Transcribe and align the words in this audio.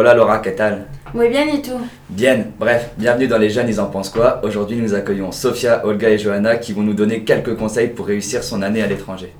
Hola 0.00 0.14
Laura, 0.14 0.40
¿qué 0.40 0.52
tal 0.52 0.86
Muy 1.12 1.28
bien, 1.28 1.46
et 1.46 1.60
tout. 1.60 1.78
Bien, 2.08 2.46
bref, 2.58 2.88
bienvenue 2.96 3.28
dans 3.28 3.36
Les 3.36 3.50
Jeunes, 3.50 3.68
ils 3.68 3.80
en 3.80 3.84
pensent 3.84 4.08
quoi? 4.08 4.40
Aujourd'hui, 4.42 4.78
nous 4.78 4.94
accueillons 4.94 5.30
Sofia, 5.30 5.84
Olga 5.84 6.08
et 6.08 6.16
Johanna 6.16 6.56
qui 6.56 6.72
vont 6.72 6.80
nous 6.80 6.94
donner 6.94 7.22
quelques 7.22 7.54
conseils 7.54 7.88
pour 7.88 8.06
réussir 8.06 8.42
son 8.42 8.62
année 8.62 8.82
à 8.82 8.86
l'étranger. 8.86 9.34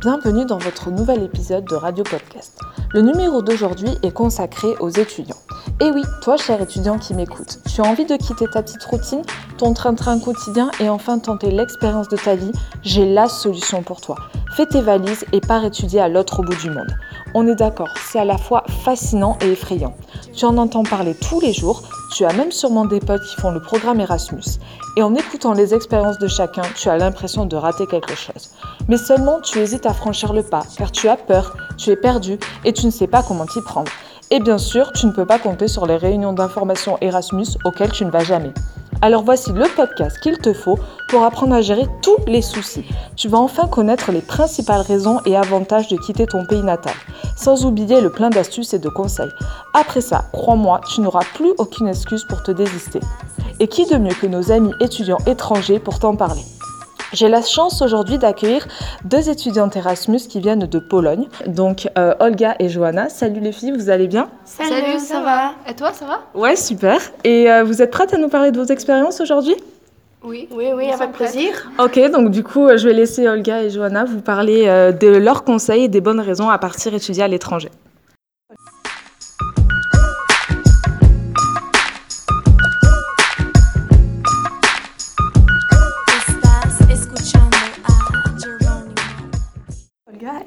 Bienvenue 0.00 0.44
dans 0.46 0.58
votre 0.58 0.90
nouvel 0.90 1.22
épisode 1.22 1.64
de 1.64 1.74
Radio 1.74 2.02
Podcast. 2.02 2.58
Le 2.92 3.02
numéro 3.02 3.40
d'aujourd'hui 3.40 3.90
est 4.02 4.12
consacré 4.12 4.68
aux 4.80 4.88
étudiants. 4.88 5.36
Et 5.80 5.90
oui, 5.90 6.02
toi 6.22 6.36
cher 6.36 6.60
étudiant 6.60 6.98
qui 6.98 7.14
m'écoute, 7.14 7.60
tu 7.72 7.80
as 7.80 7.84
envie 7.84 8.04
de 8.04 8.16
quitter 8.16 8.46
ta 8.48 8.62
petite 8.62 8.82
routine, 8.84 9.22
ton 9.58 9.72
train-train 9.72 10.18
quotidien 10.18 10.70
et 10.80 10.88
enfin 10.88 11.18
tenter 11.18 11.50
l'expérience 11.50 12.08
de 12.08 12.16
ta 12.16 12.34
vie 12.34 12.52
J'ai 12.82 13.06
la 13.12 13.28
solution 13.28 13.82
pour 13.82 14.00
toi. 14.00 14.16
Fais 14.56 14.66
tes 14.66 14.80
valises 14.80 15.24
et 15.32 15.40
pars 15.40 15.64
étudier 15.64 16.00
à 16.00 16.08
l'autre 16.08 16.42
bout 16.42 16.56
du 16.56 16.70
monde. 16.70 16.96
On 17.34 17.46
est 17.46 17.54
d'accord, 17.54 17.94
c'est 18.10 18.18
à 18.18 18.24
la 18.24 18.38
fois 18.38 18.64
fascinant 18.84 19.38
et 19.40 19.52
effrayant. 19.52 19.94
Tu 20.34 20.44
en 20.46 20.58
entends 20.58 20.82
parler 20.82 21.14
tous 21.14 21.40
les 21.40 21.52
jours, 21.52 21.82
tu 22.12 22.24
as 22.24 22.32
même 22.32 22.50
sûrement 22.50 22.84
des 22.84 23.00
potes 23.00 23.22
qui 23.22 23.36
font 23.36 23.50
le 23.50 23.60
programme 23.60 24.00
Erasmus. 24.00 24.58
Et 24.96 25.02
en 25.02 25.14
écoutant 25.14 25.52
les 25.52 25.74
expériences 25.74 26.18
de 26.18 26.28
chacun, 26.28 26.62
tu 26.74 26.88
as 26.88 26.96
l'impression 26.96 27.46
de 27.46 27.56
rater 27.56 27.86
quelque 27.86 28.14
chose. 28.14 28.50
Mais 28.88 28.96
seulement 28.96 29.40
tu 29.40 29.58
hésites 29.58 29.86
à 29.86 29.94
franchir 29.94 30.32
le 30.32 30.42
pas, 30.42 30.64
car 30.76 30.90
tu 30.90 31.08
as 31.08 31.16
peur, 31.16 31.56
tu 31.76 31.90
es 31.90 31.96
perdu 31.96 32.38
et 32.64 32.72
tu 32.72 32.86
ne 32.86 32.90
sais 32.90 33.06
pas 33.06 33.22
comment 33.22 33.46
t'y 33.46 33.60
prendre. 33.62 33.90
Et 34.30 34.40
bien 34.40 34.58
sûr, 34.58 34.92
tu 34.92 35.06
ne 35.06 35.12
peux 35.12 35.26
pas 35.26 35.38
compter 35.38 35.68
sur 35.68 35.86
les 35.86 35.96
réunions 35.96 36.32
d'information 36.32 36.98
Erasmus 37.00 37.46
auxquelles 37.64 37.92
tu 37.92 38.04
ne 38.04 38.10
vas 38.10 38.24
jamais. 38.24 38.52
Alors 39.02 39.22
voici 39.22 39.50
le 39.52 39.64
podcast 39.74 40.20
qu'il 40.20 40.36
te 40.36 40.52
faut 40.52 40.78
pour 41.08 41.22
apprendre 41.22 41.54
à 41.54 41.62
gérer 41.62 41.86
tous 42.02 42.18
les 42.26 42.42
soucis. 42.42 42.84
Tu 43.16 43.28
vas 43.28 43.38
enfin 43.38 43.66
connaître 43.66 44.12
les 44.12 44.20
principales 44.20 44.82
raisons 44.82 45.20
et 45.24 45.36
avantages 45.36 45.88
de 45.88 45.96
quitter 45.96 46.26
ton 46.26 46.44
pays 46.44 46.62
natal, 46.62 46.92
sans 47.34 47.64
oublier 47.64 48.02
le 48.02 48.10
plein 48.10 48.28
d'astuces 48.28 48.74
et 48.74 48.78
de 48.78 48.90
conseils. 48.90 49.30
Après 49.72 50.02
ça, 50.02 50.26
crois-moi, 50.32 50.82
tu 50.92 51.00
n'auras 51.00 51.24
plus 51.34 51.52
aucune 51.56 51.88
excuse 51.88 52.24
pour 52.28 52.42
te 52.42 52.50
désister. 52.50 53.00
Et 53.58 53.68
qui 53.68 53.86
de 53.86 53.96
mieux 53.96 54.14
que 54.14 54.26
nos 54.26 54.52
amis 54.52 54.72
étudiants 54.80 55.18
étrangers 55.26 55.78
pour 55.78 55.98
t'en 55.98 56.14
parler? 56.14 56.42
J'ai 57.12 57.28
la 57.28 57.42
chance 57.42 57.82
aujourd'hui 57.82 58.18
d'accueillir 58.18 58.66
deux 59.04 59.28
étudiantes 59.28 59.76
Erasmus 59.76 60.20
qui 60.28 60.40
viennent 60.40 60.66
de 60.66 60.78
Pologne, 60.78 61.28
donc 61.46 61.88
euh, 61.98 62.14
Olga 62.20 62.54
et 62.58 62.68
Johanna. 62.68 63.08
Salut 63.08 63.40
les 63.40 63.52
filles, 63.52 63.72
vous 63.72 63.90
allez 63.90 64.08
bien? 64.08 64.28
Salut, 64.44 64.98
ça, 64.98 65.20
va? 65.20 65.52
Et 65.68 65.74
toi, 65.74 65.92
ça 65.92 66.06
va? 66.06 66.20
Ouais, 66.34 66.56
super. 66.56 66.98
Et 67.24 67.50
euh, 67.50 67.64
vous 67.64 67.82
êtes 67.82 67.90
prêtes 67.90 68.14
à 68.14 68.18
nous 68.18 68.28
parler 68.28 68.50
de 68.50 68.60
vos 68.60 68.66
expériences 68.66 69.20
aujourd'hui? 69.20 69.56
Oui. 70.22 70.48
Oui, 70.50 70.66
oui, 70.74 70.90
avec 70.90 71.12
plaisir. 71.12 71.70
Ok, 71.78 71.98
donc 72.10 72.30
du 72.30 72.44
coup, 72.44 72.68
je 72.76 72.86
vais 72.86 72.94
laisser 72.94 73.26
Olga 73.26 73.62
et 73.62 73.70
Johanna 73.70 74.04
vous 74.04 74.20
parler 74.20 74.64
euh, 74.66 74.92
de 74.92 75.08
leurs 75.08 75.44
conseils 75.44 75.84
et 75.84 75.88
des 75.88 76.00
bonnes 76.00 76.20
raisons 76.20 76.50
à 76.50 76.58
partir 76.58 76.94
étudier 76.94 77.22
à 77.22 77.28
l'étranger. 77.28 77.70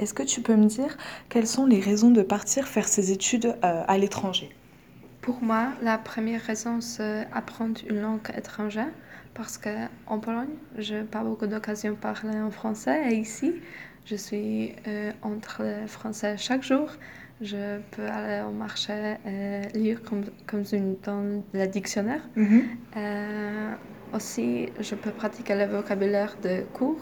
Est-ce 0.03 0.14
que 0.14 0.24
tu 0.24 0.41
peux 0.41 0.56
me 0.56 0.66
dire 0.66 0.97
quelles 1.30 1.47
sont 1.47 1.66
les 1.66 1.80
raisons 1.80 2.12
de 2.12 2.22
partir 2.22 2.68
faire 2.68 2.88
ses 2.88 3.12
études 3.12 3.56
euh, 3.64 3.84
à 3.88 3.97
l'étranger? 3.97 4.50
Pour 5.22 5.41
moi, 5.41 5.69
la 5.81 5.97
première 5.97 6.41
raison, 6.41 6.81
c'est 6.81 7.25
apprendre 7.34 7.80
une 7.90 8.02
langue 8.02 8.30
étrangère 8.38 8.92
parce 9.34 9.58
qu'en 9.58 10.19
Pologne, 10.19 10.56
je 10.78 10.96
n'ai 10.96 11.03
pas 11.03 11.24
beaucoup 11.24 11.47
d'occasion 11.47 11.92
de 11.92 11.96
parler 11.96 12.38
en 12.40 12.52
français 12.52 13.00
et 13.09 13.16
ici, 13.16 13.53
je 14.06 14.16
suis 14.16 14.75
euh, 14.88 15.12
entre 15.22 15.63
le 15.63 15.88
français 15.88 16.36
chaque 16.38 16.63
jour. 16.63 16.90
Je 17.42 17.80
peux 17.92 18.06
aller 18.06 18.44
au 18.47 18.52
marché 18.52 19.16
et 19.25 19.78
lire 19.78 20.03
comme, 20.03 20.25
comme 20.46 20.63
une, 20.72 20.96
dans 21.03 21.42
le 21.53 21.68
dictionnaire. 21.68 22.22
Mhm. 22.36 22.63
Euh, 22.96 23.74
aussi, 24.13 24.69
je 24.80 24.96
peux 24.96 25.12
pratiquer 25.12 25.56
le 25.56 25.66
vocabulaire 25.66 26.36
de 26.44 26.62
cours. 26.74 27.02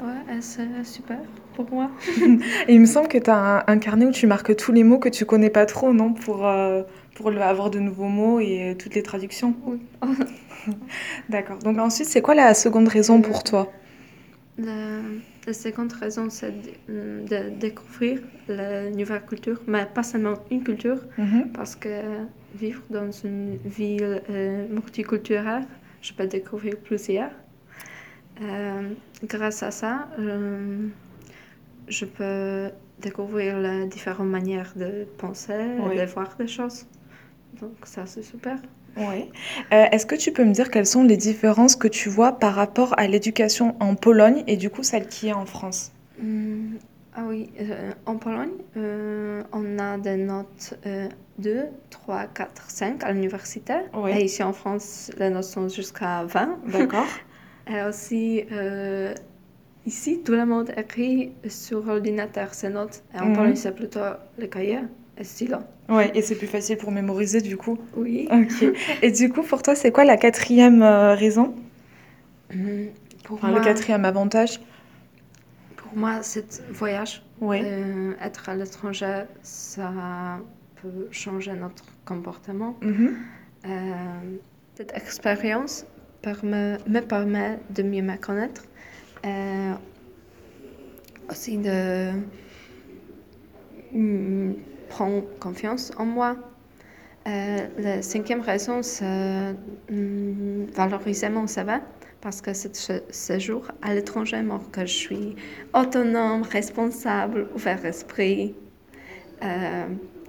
Ouais, 0.00 0.40
c'est 0.40 0.84
super 0.84 1.18
pour 1.54 1.70
moi. 1.70 1.90
Et 2.68 2.74
il 2.74 2.80
me 2.80 2.86
semble 2.86 3.08
que 3.08 3.18
tu 3.18 3.30
as 3.30 3.58
un, 3.58 3.64
un 3.66 3.78
carnet 3.78 4.06
où 4.06 4.10
tu 4.12 4.26
marques 4.26 4.54
tous 4.56 4.72
les 4.72 4.84
mots 4.84 4.98
que 4.98 5.08
tu 5.08 5.24
connais 5.24 5.50
pas 5.50 5.66
trop, 5.66 5.92
non 5.92 6.12
Pour, 6.12 6.46
euh, 6.46 6.82
pour 7.14 7.30
le- 7.30 7.40
avoir 7.42 7.70
de 7.70 7.78
nouveaux 7.78 8.08
mots 8.08 8.40
et 8.40 8.70
euh, 8.70 8.74
toutes 8.74 8.94
les 8.94 9.02
traductions. 9.02 9.54
Oui. 9.66 9.78
D'accord. 11.28 11.58
Donc 11.58 11.78
ensuite, 11.78 12.08
c'est 12.08 12.22
quoi 12.22 12.34
la 12.34 12.54
seconde 12.54 12.88
raison 12.88 13.20
pour 13.20 13.42
toi? 13.44 13.72
La, 14.58 15.00
la 15.46 15.52
seconde 15.52 15.92
raison, 15.92 16.28
c'est 16.30 16.52
de, 16.88 17.26
de 17.26 17.50
découvrir 17.58 18.20
la 18.48 18.90
nouvelle 18.90 19.24
culture, 19.24 19.60
mais 19.66 19.86
pas 19.86 20.02
seulement 20.02 20.34
une 20.50 20.62
culture, 20.62 20.98
Mhm. 21.18 21.48
parce 21.54 21.74
que 21.74 21.88
vivre 22.54 22.82
dans 22.90 23.10
une 23.10 23.56
ville 23.64 24.22
euh, 24.30 24.66
multiculturelle, 24.68 25.64
je 26.02 26.12
peux 26.12 26.26
découvrir 26.26 26.76
plusieurs. 26.76 27.30
Euh, 28.42 28.90
grâce 29.24 29.62
à 29.62 29.70
ça, 29.70 30.08
euh, 30.18 30.86
je 31.88 32.04
peux 32.04 32.70
découvrir 33.00 33.58
les 33.58 33.86
différentes 33.86 34.28
manières 34.28 34.72
de 34.76 35.06
penser 35.18 35.52
Oui. 35.80 35.96
et 35.96 36.00
de 36.00 36.06
voir 36.06 36.34
des 36.38 36.46
choses. 36.46 36.86
Donc 37.60 37.72
ça, 37.84 38.06
c'est 38.06 38.22
super. 38.22 38.56
Ouais. 38.96 39.28
Euh, 39.72 39.86
Est-ce 39.90 40.04
que 40.06 40.14
tu 40.14 40.32
peux 40.32 40.44
me 40.44 40.52
dire 40.52 40.70
quelles 40.70 40.86
sont 40.86 41.02
les 41.02 41.16
différences 41.16 41.76
que 41.76 41.88
tu 41.88 42.08
vois 42.08 42.32
par 42.32 42.54
rapport 42.54 42.94
à 42.98 43.06
l'éducation 43.06 43.74
en 43.80 43.94
Pologne 43.94 44.44
et 44.46 44.56
du 44.56 44.68
coup 44.70 44.82
celle 44.82 45.08
qui 45.08 45.28
est 45.28 45.32
en 45.32 45.46
France? 45.46 45.92
Hmm, 46.20 46.74
ah 47.14 47.22
oui, 47.26 47.50
euh, 47.60 47.92
en 48.06 48.16
Pologne, 48.16 48.52
euh, 48.76 49.42
on 49.52 49.78
a 49.78 49.96
des 49.98 50.16
notes 50.16 50.74
euh, 50.86 51.08
2, 51.38 51.64
3, 51.90 52.26
4, 52.34 52.70
5 52.70 53.04
à 53.04 53.12
l'université. 53.12 53.74
Ouais. 53.94 54.20
Et 54.20 54.24
ici 54.24 54.42
en 54.42 54.52
France, 54.52 55.10
les 55.18 55.30
notes 55.30 55.44
sont 55.44 55.68
jusqu'à 55.68 56.24
20. 56.24 56.58
D'accord. 56.68 57.06
Et 57.70 57.80
aussi, 57.82 58.44
ici, 59.86 60.20
tout 60.24 60.32
le 60.32 60.46
monde 60.46 60.70
écrit 60.76 61.32
sur 61.48 61.84
l'ordinateur 61.84 62.54
ses 62.54 62.68
notes. 62.68 63.02
Et 63.14 63.18
en 63.20 63.26
Mhm. 63.26 63.36
Pologne, 63.36 63.56
c'est 63.56 63.74
plutôt 63.74 64.00
le 64.38 64.46
cahier 64.46 64.80
et 65.18 65.24
stylo. 65.24 65.58
Ouais, 65.88 66.10
et 66.14 66.22
c'est 66.22 66.36
plus 66.36 66.46
facile 66.46 66.76
pour 66.78 66.90
mémoriser 66.92 67.40
du 67.40 67.56
coup. 67.56 67.78
Oui. 67.96 68.28
Ok. 68.30 68.64
Et 69.02 69.10
du 69.10 69.28
coup, 69.30 69.42
pour 69.42 69.62
toi, 69.62 69.74
c'est 69.74 69.90
quoi 69.92 70.04
la 70.04 70.16
quatrième 70.16 70.82
euh, 70.82 71.14
raison? 71.14 71.54
Hmm, 72.54 72.86
Pour 73.24 73.36
Enfin, 73.38 73.48
moi, 73.50 73.58
le 73.58 73.64
quatrième 73.64 74.04
avantage? 74.04 74.60
Pour 75.76 75.96
moi, 75.96 76.22
c'est 76.22 76.62
voyage. 76.70 77.22
Ouais. 77.40 77.62
Euh, 77.64 78.12
être 78.22 78.48
à 78.48 78.54
l'étranger, 78.54 79.22
ça 79.42 79.90
peut 80.80 81.08
changer 81.10 81.52
notre 81.52 81.84
comportement. 82.04 82.76
Mhm. 82.82 83.16
Euh, 83.66 83.68
cette 84.76 84.92
expérience 84.96 85.84
permet- 86.22 86.78
me 86.88 87.00
permet 87.00 87.58
de 87.70 87.82
mieux 87.82 88.02
me 88.02 88.16
connaître, 88.16 88.62
euh, 89.24 89.74
aussi 91.30 91.58
de 91.58 92.12
mm, 93.92 94.54
prendre 94.88 95.24
confiance 95.38 95.92
en 95.98 96.04
moi. 96.04 96.36
Euh, 97.28 97.58
la 97.78 98.02
cinquième 98.02 98.40
raison, 98.40 98.82
c'est 98.82 99.54
mm, 99.90 100.64
valoriser 100.74 101.28
mon 101.28 101.46
CV 101.46 101.74
parce 102.20 102.40
que 102.40 102.52
ce 102.52 102.68
ce 102.72 103.02
séjour 103.10 103.66
à 103.82 103.94
l'étranger 103.94 104.42
montre 104.42 104.70
que 104.70 104.82
je 104.82 104.92
suis 104.92 105.36
autonome, 105.74 106.42
responsable, 106.42 107.48
ouvert 107.54 107.80
d'esprit. 107.80 108.54
Euh, 109.42 109.86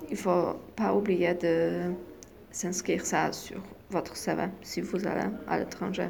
il 0.10 0.12
ne 0.12 0.18
faut 0.18 0.60
pas 0.76 0.94
oublier 0.94 1.34
de 1.36 1.94
s'inscrire 2.52 3.06
ça 3.06 3.32
sur 3.32 3.62
votre 3.90 4.16
CV 4.16 4.44
si 4.62 4.82
vous 4.82 5.06
allez 5.08 5.30
à 5.48 5.60
l'étranger. 5.60 6.10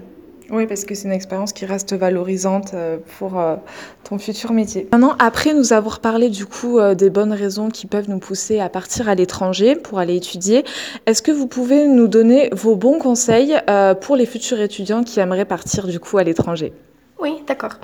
Oui, 0.49 0.67
parce 0.67 0.83
que 0.85 0.93
c'est 0.93 1.07
une 1.07 1.13
expérience 1.13 1.53
qui 1.53 1.65
reste 1.65 1.93
valorisante 1.93 2.73
euh, 2.73 2.97
pour 3.17 3.39
euh, 3.39 3.55
ton 4.03 4.17
futur 4.17 4.51
métier. 4.51 4.87
Maintenant, 4.91 5.15
après 5.19 5.53
nous 5.53 5.73
avoir 5.73 5.99
parlé 5.99 6.29
du 6.29 6.45
coup 6.45 6.79
euh, 6.79 6.95
des 6.95 7.09
bonnes 7.09 7.31
raisons 7.33 7.69
qui 7.69 7.87
peuvent 7.87 8.09
nous 8.09 8.19
pousser 8.19 8.59
à 8.59 8.69
partir 8.69 9.07
à 9.09 9.15
l'étranger 9.15 9.75
pour 9.75 9.99
aller 9.99 10.15
étudier, 10.15 10.63
est-ce 11.05 11.21
que 11.21 11.31
vous 11.31 11.47
pouvez 11.47 11.87
nous 11.87 12.07
donner 12.07 12.49
vos 12.51 12.75
bons 12.75 12.99
conseils 12.99 13.55
euh, 13.69 13.95
pour 13.95 14.15
les 14.15 14.25
futurs 14.25 14.59
étudiants 14.59 15.03
qui 15.03 15.19
aimeraient 15.19 15.45
partir 15.45 15.87
du 15.87 15.99
coup 15.99 16.17
à 16.17 16.23
l'étranger? 16.23 16.73
Oui, 17.19 17.41
d'accord. 17.47 17.75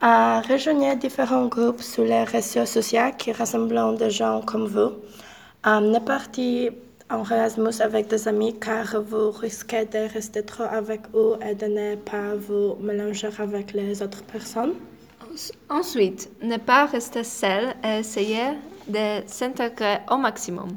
à 0.00 0.40
rejoindre 0.42 0.96
différents 0.96 1.46
groupes 1.46 1.82
sur 1.82 2.04
les 2.04 2.24
réseaux 2.24 2.66
sociaux 2.66 3.10
qui 3.18 3.32
rassemblent 3.32 3.96
des 3.98 4.10
gens 4.10 4.40
comme 4.42 4.66
vous. 4.66 4.92
À 5.62 5.80
ne 5.80 5.98
partir 5.98 6.72
en 7.10 7.24
Erasmus 7.24 7.80
avec 7.80 8.08
des 8.08 8.28
amis 8.28 8.58
car 8.58 9.00
vous 9.02 9.30
risquez 9.30 9.84
de 9.84 10.12
rester 10.12 10.42
trop 10.42 10.64
avec 10.64 11.00
eux 11.14 11.36
et 11.46 11.54
de 11.54 11.66
ne 11.66 11.96
pas 11.96 12.34
vous 12.34 12.76
mélanger 12.80 13.28
avec 13.38 13.72
les 13.72 14.02
autres 14.02 14.22
personnes. 14.24 14.74
Ensuite, 15.68 16.30
ne 16.42 16.56
pas 16.56 16.86
rester 16.86 17.24
seul 17.24 17.74
et 17.84 17.98
essayer 17.98 18.50
de 18.88 19.22
s'intégrer 19.26 19.98
au 20.10 20.16
maximum. 20.16 20.68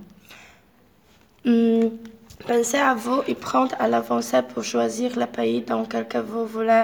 Hmm, 1.46 1.90
pensez 2.46 2.78
à 2.78 2.94
vous 2.94 3.22
et 3.28 3.36
prendre 3.36 3.76
à 3.80 3.88
l'avancée 3.88 4.42
pour 4.42 4.64
choisir 4.64 5.18
le 5.18 5.26
pays 5.26 5.62
dans 5.62 5.82
lequel 5.82 6.24
vous 6.24 6.46
voulez 6.46 6.84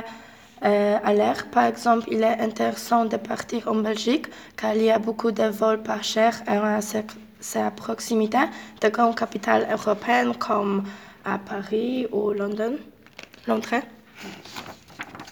euh, 0.64 0.98
aller. 1.04 1.34
Par 1.52 1.66
exemple, 1.66 2.08
il 2.12 2.22
est 2.22 2.40
intéressant 2.40 3.06
de 3.06 3.18
partir 3.18 3.68
en 3.68 3.76
Belgique 3.76 4.28
car 4.56 4.76
il 4.76 4.84
y 4.84 4.92
a 4.92 5.00
beaucoup 5.00 5.32
de 5.32 5.44
vols 5.44 5.82
pas 5.82 6.02
chers 6.02 6.42
et 6.48 6.82
c'est 6.82 7.06
à 7.56 7.72
proximité 7.72 8.40
de 8.82 8.90
grandes 8.90 9.16
capitales 9.16 9.68
européennes 9.72 10.36
comme 10.38 10.84
à 11.26 11.38
Paris 11.38 12.08
ou 12.12 12.32
London. 12.32 12.78
Londres. 13.48 13.82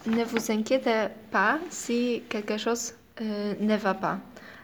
Ne 0.05 0.23
vous 0.23 0.51
inquiétez 0.51 1.07
pas 1.31 1.59
si 1.69 2.23
quelque 2.29 2.57
chose 2.57 2.93
euh, 3.21 3.53
ne 3.59 3.75
va 3.77 3.93
pas. 3.93 4.17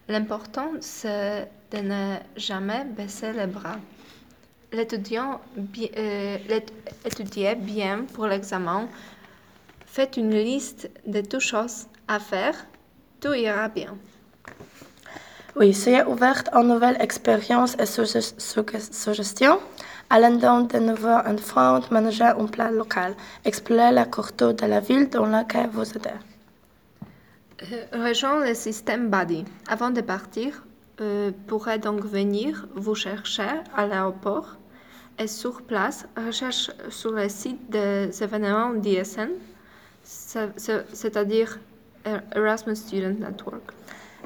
L'important, 0.07 0.71
c'est 0.79 1.49
de 1.71 1.77
ne 1.79 2.15
jamais 2.35 2.85
baisser 2.85 3.33
les 3.33 3.47
bras. 3.47 3.77
Euh, 4.73 6.59
étudiez 7.05 7.55
bien 7.55 8.05
pour 8.13 8.27
l'examen. 8.27 8.89
Faites 9.85 10.17
une 10.17 10.35
liste 10.35 10.89
de 11.05 11.21
toutes 11.21 11.39
choses 11.41 11.88
à 12.07 12.19
faire. 12.19 12.65
Tout 13.21 13.33
ira 13.33 13.69
bien. 13.69 13.97
Oui, 15.59 15.74
soyez 15.74 16.04
ouverte 16.04 16.50
aux 16.54 16.62
nouvelles 16.62 16.98
expériences 17.00 17.75
et 17.80 17.88
suggestions. 17.88 19.59
Allons 20.07 20.36
donc 20.38 20.71
de 20.71 20.77
nouveau 20.77 21.18
en 21.31 21.38
France 21.38 21.89
manger 21.89 22.25
un 22.25 22.45
plat 22.45 22.69
local. 22.69 23.15
Explorez 23.44 23.92
la 23.92 24.06
culture 24.06 24.54
de 24.54 24.68
la 24.68 24.80
ville 24.81 25.09
dans 25.09 25.25
laquelle 25.25 25.69
vous 25.74 25.89
êtes. 25.98 26.13
Euh, 27.63 28.06
rejoins 28.06 28.45
le 28.45 28.54
système 28.54 29.09
Buddy. 29.09 29.45
Avant 29.68 29.89
de 29.89 30.01
partir, 30.01 30.63
euh, 31.01 31.31
pourrait 31.48 31.80
donc 31.80 32.06
venir 32.06 32.68
vous 32.75 32.94
chercher 32.94 33.50
à 33.75 33.88
l'aéroport 33.88 34.57
et 35.18 35.25
sur 35.25 35.63
place, 35.63 36.06
recherche 36.15 36.69
sur 36.89 37.13
le 37.13 37.27
site 37.30 37.68
des 37.68 38.12
événements 38.21 38.75
DSN, 38.75 39.31
c'est-à-dire 40.04 41.57
Erasmus 42.36 42.75
Student 42.75 43.15
Network. 43.19 43.74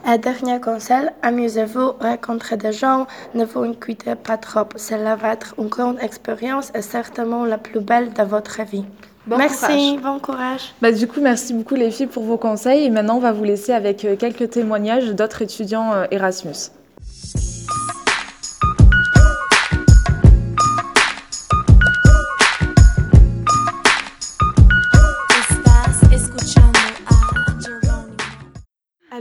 Un 0.03 0.18
dernier 0.18 0.59
conseil, 0.59 1.09
amusez-vous, 1.21 1.92
rencontrez 2.00 2.57
des 2.57 2.71
gens, 2.71 3.06
ne 3.36 3.45
vous 3.45 3.63
inquiétez 3.63 4.15
pas 4.15 4.38
trop. 4.38 4.68
Cela 4.75 5.15
va 5.15 5.33
être 5.33 5.53
une 5.59 5.68
grande 5.68 6.00
expérience 6.01 6.71
et 6.74 6.81
certainement 6.81 7.45
la 7.45 7.59
plus 7.59 7.81
belle 7.81 8.12
de 8.12 8.24
votre 8.24 8.63
vie. 8.63 8.86
merci, 9.27 10.00
bon 10.01 10.18
courage. 10.19 10.74
Bah, 10.81 10.92
du 10.92 11.07
coup, 11.07 11.21
merci 11.21 11.53
beaucoup 11.53 11.75
les 11.75 11.92
filles 11.92 12.07
pour 12.07 12.24
vos 12.24 12.38
conseils. 12.38 12.86
Et 12.86 12.89
maintenant, 12.89 13.18
on 13.18 13.19
va 13.19 13.31
vous 13.31 13.44
laisser 13.44 13.74
avec 13.74 14.03
euh, 14.03 14.15
quelques 14.15 14.50
témoignages 14.50 15.09
d'autres 15.12 15.44
étudiants 15.44 15.94
euh, 15.94 16.06
Erasmus. 16.09 16.71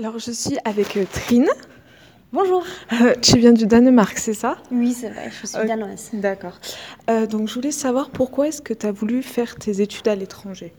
Alors, 0.00 0.18
je 0.18 0.30
suis 0.30 0.56
avec 0.64 0.96
euh, 0.96 1.04
Trine. 1.12 1.50
Bonjour. 2.32 2.64
Euh, 3.02 3.14
tu 3.20 3.36
viens 3.36 3.52
du 3.52 3.66
Danemark, 3.66 4.16
c'est 4.16 4.32
ça? 4.32 4.56
Oui, 4.72 4.94
c'est 4.94 5.10
vrai, 5.10 5.30
je 5.30 5.46
suis 5.46 5.66
danoise. 5.68 6.08
D'accord. 6.14 6.58
Euh, 7.10 7.26
donc, 7.26 7.48
je 7.48 7.54
voulais 7.54 7.70
savoir 7.70 8.08
pourquoi 8.08 8.48
est-ce 8.48 8.62
que 8.62 8.72
tu 8.72 8.86
as 8.86 8.92
voulu 8.92 9.22
faire 9.22 9.56
tes 9.56 9.82
études 9.82 10.08
à 10.08 10.14
l'étranger? 10.14 10.72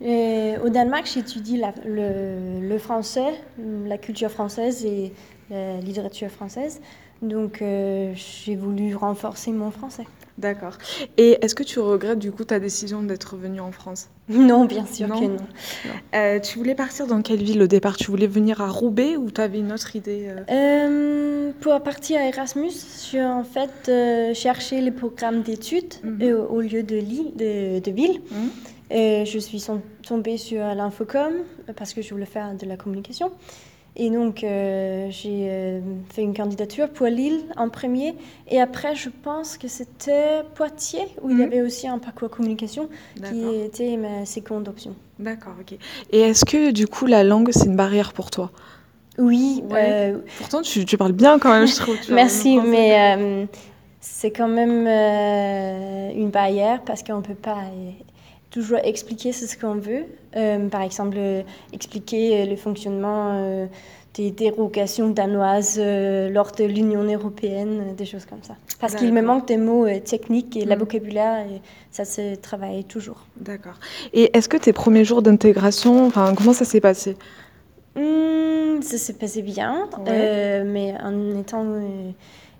Au 0.00 0.68
Danemark, 0.70 1.06
j'étudie 1.06 1.62
le, 1.86 2.68
le, 2.68 2.78
français, 2.78 3.40
la 3.86 3.96
culture 3.96 4.32
française 4.32 4.84
et 4.84 5.12
la 5.48 5.78
littérature 5.78 6.28
française. 6.28 6.80
Donc, 7.22 7.62
j'ai 7.62 8.56
voulu 8.56 8.94
renforcer 8.94 9.52
mon 9.52 9.70
français. 9.70 10.06
D'accord. 10.38 10.78
Et 11.18 11.38
est-ce 11.42 11.54
que 11.54 11.62
tu 11.62 11.78
regrettes 11.78 12.18
du 12.18 12.32
coup 12.32 12.44
ta 12.44 12.58
décision 12.58 13.02
d'être 13.02 13.36
venue 13.36 13.60
en 13.60 13.72
France? 13.72 14.08
Non, 14.28 14.64
bien 14.64 14.86
sûr 14.86 15.08
que 15.08 15.24
non. 15.24 15.36
Euh, 16.14 16.40
tu 16.40 16.56
voulais 16.58 16.74
partir 16.74 17.06
dans 17.06 17.20
quelle 17.20 17.42
ville 17.42 17.60
au 17.60 17.66
départ? 17.66 17.96
Tu 17.96 18.10
voulais 18.10 18.26
venir 18.26 18.62
à 18.62 18.68
Roubaix 18.68 19.16
ou 19.16 19.30
tu 19.30 19.40
avais 19.40 19.58
une 19.58 19.72
autre 19.72 19.94
idée 19.94 20.28
euh? 20.28 20.40
Euh, 20.50 21.52
Pour 21.60 21.78
partir 21.82 22.18
à 22.18 22.24
Erasmus, 22.24 22.72
j'ai 23.10 23.22
en 23.22 23.44
fait 23.44 23.90
cherché 24.34 24.80
les 24.80 24.90
programmes 24.90 25.42
d'études 25.42 25.94
mhm. 26.02 26.46
au, 26.48 26.60
lieu 26.60 26.82
de, 26.82 27.00
de, 27.80 27.90
ville. 27.90 28.20
Mhm. 28.30 29.26
je 29.26 29.38
suis 29.38 29.62
tombée 30.06 30.38
sur 30.38 30.62
l'infocom 30.74 31.32
parce 31.76 31.92
que 31.92 32.00
je 32.00 32.10
voulais 32.14 32.26
faire 32.26 32.54
de 32.54 32.64
la 32.64 32.76
communication. 32.76 33.32
Et 33.94 34.08
donc, 34.08 34.42
euh, 34.42 35.08
j'ai 35.10 35.48
euh, 35.50 35.80
fait 36.12 36.22
une 36.22 36.34
candidature 36.34 36.88
pour 36.88 37.06
Lille 37.08 37.42
en 37.56 37.68
premier. 37.68 38.14
Et 38.50 38.60
après, 38.60 38.94
je 38.94 39.10
pense 39.10 39.58
que 39.58 39.68
c'était 39.68 40.42
Poitiers, 40.54 41.08
où 41.20 41.30
il 41.30 41.36
y 41.36 41.40
mhm. 41.40 41.46
avait 41.46 41.60
aussi 41.60 41.86
un 41.86 41.98
parcours 41.98 42.30
communication, 42.30 42.88
qui 43.22 43.44
était 43.64 43.96
ma 43.98 44.24
seconde 44.24 44.68
option. 44.68 44.94
D'accord, 45.18 45.54
ok. 45.60 45.76
Et 46.10 46.20
est-ce 46.20 46.44
que, 46.44 46.70
du 46.70 46.86
coup, 46.86 47.06
la 47.06 47.22
langue, 47.22 47.50
c'est 47.52 47.66
une 47.66 47.76
barrière 47.76 48.14
pour 48.14 48.30
toi? 48.30 48.50
Oui. 49.18 49.62
Euh, 49.72 50.18
Pourtant, 50.38 50.62
tu, 50.62 50.86
tu, 50.86 50.96
parles 50.96 51.12
bien 51.12 51.38
quand 51.38 51.50
même, 51.50 51.66
je 51.66 51.76
trouve. 51.76 51.96
Merci, 52.10 52.58
mais 52.58 53.46
c'est 54.00 54.30
quand 54.30 54.48
même 54.48 54.86
une 56.16 56.30
barrière 56.30 56.80
parce 56.82 57.02
qu'on 57.02 57.18
ne 57.18 57.22
peut 57.22 57.34
pas 57.34 57.58
toujours 58.52 58.78
expliquer 58.84 59.32
ce 59.32 59.56
qu'on 59.56 59.74
veut. 59.74 60.04
Euh, 60.36 60.68
par 60.68 60.82
exemple, 60.82 61.16
euh, 61.18 61.42
expliquer 61.72 62.42
euh, 62.42 62.46
le 62.46 62.56
fonctionnement 62.56 63.68
des 64.14 64.30
dérogations 64.30 65.08
danoises 65.08 65.80
lors 65.80 66.52
de 66.52 66.64
l'Union 66.64 67.02
européenne, 67.02 67.94
des 67.96 68.04
choses 68.04 68.26
comme 68.26 68.42
ça. 68.42 68.56
Parce 68.78 68.94
qu'il 68.94 69.10
me 69.10 69.22
manque 69.22 69.48
des 69.48 69.56
mots 69.56 69.86
techniques 70.04 70.54
et 70.54 70.66
la 70.66 70.76
mm. 70.76 70.80
vocabulaire, 70.80 71.46
et 71.46 71.62
ça 71.90 72.04
se 72.04 72.34
travaille 72.34 72.84
toujours. 72.84 73.24
D'accord. 73.38 73.76
Et 74.12 74.36
est-ce 74.36 74.50
que 74.50 74.58
tes 74.58 74.74
premiers 74.74 75.06
jours 75.06 75.22
d'intégration, 75.22 76.10
comment 76.10 76.52
ça 76.52 76.66
s'est 76.66 76.82
passé? 76.82 77.16
Hmm, 77.96 78.82
Ça 78.82 78.98
s'est 78.98 79.14
passé 79.14 79.40
bien, 79.40 79.88
mais 80.06 80.94
en 81.02 81.40
étant 81.40 81.64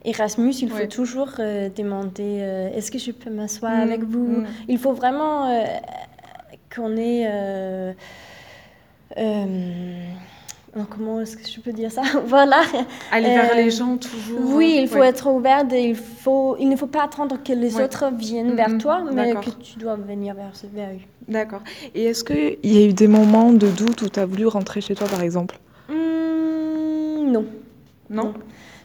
Erasmus, 0.04 0.52
il 0.62 0.68
faut 0.68 0.86
toujours 0.86 1.30
euh, 1.38 1.68
demander 1.74 2.38
euh, 2.40 2.74
est-ce 2.74 2.90
que 2.90 2.98
je 2.98 3.12
peux 3.12 3.30
m'asseoir 3.30 3.72
mm, 3.72 3.80
avec 3.80 4.02
vous? 4.02 4.26
mm. 4.26 4.46
Il 4.68 4.78
faut 4.78 4.92
vraiment 4.92 5.48
euh, 5.50 5.64
qu'on 6.74 6.96
ait. 6.96 7.94
comment 10.90 11.20
est-ce 11.20 11.36
que 11.36 11.46
je 11.46 11.60
peux 11.60 11.72
dire 11.72 11.92
ça? 11.92 12.02
Voilà. 12.26 12.62
Aller 13.12 13.28
vers 13.28 13.54
les 13.54 13.70
gens 13.70 13.96
toujours. 13.96 14.40
Oui, 14.56 14.78
il 14.82 14.88
faut 14.88 15.02
être 15.02 15.28
ouvert. 15.28 15.64
il, 15.72 15.94
faut, 15.94 16.56
il 16.58 16.68
ne 16.68 16.76
faut 16.76 16.88
pas 16.88 17.04
attendre 17.04 17.38
que 17.42 17.52
les 17.52 17.80
autres 17.80 18.10
viennent 18.12 18.56
vers 18.56 18.70
mm, 18.70 18.78
toi, 18.78 19.04
mais 19.12 19.34
que 19.34 19.50
tu 19.50 19.78
dois 19.78 19.94
venir 19.94 20.34
vers, 20.34 20.52
vers 20.72 20.90
eux. 20.90 21.00
D'accord. 21.28 21.62
Et 21.94 22.06
est-ce 22.06 22.24
qu'il 22.24 22.58
y 22.64 22.78
a 22.78 22.86
eu 22.86 22.92
des 22.92 23.06
moments 23.06 23.52
de 23.52 23.68
doute 23.68 24.02
où 24.02 24.08
tu 24.08 24.18
as 24.18 24.26
voulu 24.26 24.46
rentrer 24.48 24.80
chez 24.80 24.96
toi, 24.96 25.06
par 25.06 25.22
exemple? 25.22 25.58
Non? 25.88 27.46
Non, 28.10 28.34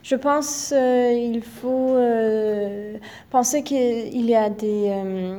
je 0.07 0.15
pense 0.15 0.69
qu'il 0.69 0.77
euh, 0.77 1.41
faut 1.61 1.95
euh, 1.97 2.97
penser 3.29 3.61
qu'il 3.61 4.25
y 4.25 4.35
a 4.35 4.49
des, 4.49 4.85
euh, 4.87 5.37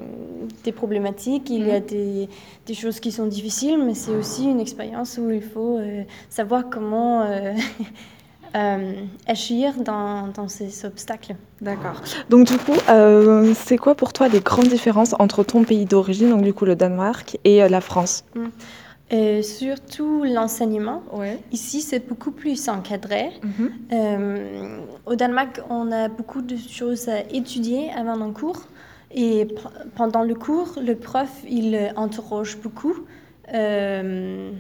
des 0.63 0.73
problématiques, 0.73 1.49
il 1.49 1.67
y 1.67 1.71
a 1.71 1.81
mhm. 1.81 1.87
des, 1.87 2.29
des, 2.67 2.75
choses 2.75 3.01
qui 3.01 3.11
sont 3.11 3.27
difficiles, 3.27 3.83
mais 3.83 3.95
c'est 3.95 4.11
aussi 4.11 4.45
une 4.45 4.61
expérience 4.61 5.17
où 5.17 5.31
il 5.31 5.43
faut 5.43 5.81
savoir 6.29 6.65
comment 6.71 7.25
agir 9.27 9.73
dans, 9.83 10.29
dans, 10.29 10.49
ces 10.49 10.85
obstacles. 10.85 11.37
D'accord. 11.63 12.03
Donc 12.29 12.47
du 12.47 12.59
coup, 12.59 12.77
c'est 13.55 13.79
quoi 13.79 13.95
pour 13.95 14.13
toi 14.13 14.29
les 14.29 14.41
grandes 14.41 14.69
différences 14.69 15.15
entre 15.19 15.45
ton 15.45 15.65
pays 15.65 15.87
d'origine, 15.87 16.29
donc 16.29 16.43
du 16.43 16.53
coup 16.53 16.67
le 16.67 16.77
Danemark, 16.77 17.39
et 17.45 17.67
la 17.67 17.81
France? 17.81 18.23
Mm. 18.35 18.49
Euh, 19.11 19.41
surtout 19.43 20.25
l'enseignement. 20.25 21.03
Ici, 21.51 21.81
c'est 21.81 22.07
beaucoup 22.07 22.31
plus 22.31 22.69
encadré. 22.69 23.31
Mhm. 23.43 23.73
Euh, 23.93 24.79
au 25.07 25.15
Danemark, 25.15 25.63
on 25.71 25.91
a 25.93 26.09
beaucoup 26.09 26.43
de 26.43 26.57
choses 26.57 27.09
à 27.09 27.21
étudier 27.31 27.91
avant 27.93 28.21
un 28.21 28.33
cours. 28.33 28.65
Et 29.11 29.49
pendant 29.95 30.23
le 30.23 30.35
cours, 30.35 30.75
le 30.85 30.95
prof, 30.95 31.43
il 31.49 31.93
interroge 31.97 32.59
beaucoup. 32.59 33.07
Euh, 33.55 34.51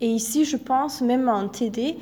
et 0.00 0.08
ici, 0.08 0.44
je 0.44 0.56
pense, 0.56 1.00
même 1.00 1.28
en 1.28 1.46
TD, 1.48 1.96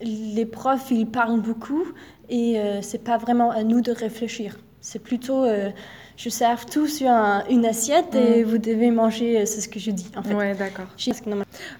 les 0.00 0.46
profs, 0.46 0.90
ils 0.90 1.06
parlent 1.06 1.40
beaucoup 1.40 1.84
et 2.28 2.60
c'est 2.82 3.02
pas 3.02 3.16
vraiment 3.16 3.50
à 3.50 3.62
nous 3.62 3.80
de 3.80 3.92
réfléchir. 3.92 4.58
c'est 4.80 4.98
plutôt 4.98 5.44
euh, 5.44 5.70
je 6.18 6.28
serve 6.28 6.66
tout 6.66 6.86
sur 6.88 7.08
un- 7.08 7.44
une 7.48 7.64
assiette 7.64 8.14
et 8.16 8.42
vous 8.42 8.58
devez 8.58 8.90
manger, 8.90 9.40
euh, 9.40 9.46
c'est 9.46 9.60
ce 9.60 9.68
que 9.68 9.78
je 9.78 9.90
dis 9.92 10.10
en 10.16 10.22
fait. 10.22 10.34
Ouais, 10.34 10.54
d'accord. 10.54 10.86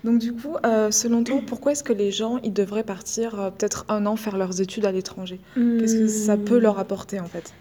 Donc 0.04 0.18
du 0.21 0.33
coup, 0.33 0.54
euh, 0.64 0.90
selon 0.92 1.25
toi, 1.25 1.40
pourquoi 1.47 1.73
est-ce 1.73 1.83
que 1.85 1.92
les 1.92 2.12
gens 2.12 2.38
ils 2.45 2.52
devraient 2.52 2.85
partir 2.85 3.38
euh, 3.40 3.50
peut-être 3.50 3.85
un 3.88 4.07
an 4.07 4.14
faire 4.16 4.37
leurs 4.37 4.61
études 4.61 4.87
à 4.87 4.92
l'étranger? 4.92 5.40
Qu'est-ce 5.54 5.97
que 5.97 6.07
ça 6.07 6.37
Hmm. 6.37 6.45
peut 6.45 6.59
leur 6.59 6.78
apporter 6.78 7.18
en 7.21 7.26
fait? 7.26 7.52